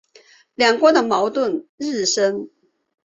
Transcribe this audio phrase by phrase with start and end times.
[0.55, 2.49] 两国的矛盾日深。